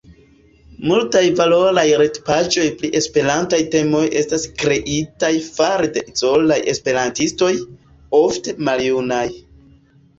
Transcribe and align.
Multaj 0.91 1.21
valoraj 1.39 1.83
retpaĝoj 2.03 2.65
pri 2.81 2.91
esperantaj 3.01 3.61
temoj 3.77 4.03
estas 4.23 4.49
kreitaj 4.65 5.33
fare 5.51 5.93
de 5.99 6.07
izolaj 6.15 6.61
esperantistoj, 6.77 7.55
ofte 8.27 8.61
maljunaj. 8.71 9.27